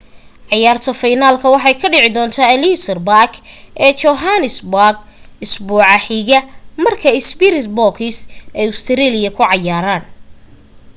cayaarta 0.49 0.91
fiinalka 1.01 1.47
waxa 1.53 1.67
ay 1.71 1.77
ka 1.81 1.87
dhici 1.93 2.09
doonta 2.15 2.43
ellis 2.55 2.83
park 3.07 3.31
ee 3.83 3.91
johannesburg 4.01 4.95
isbuuca 5.45 5.97
xiga 6.05 6.39
marka 6.83 7.09
springboks 7.29 8.17
ay 8.57 8.63
australia 8.69 9.29
ku 9.37 9.41
cayaaran 9.51 10.03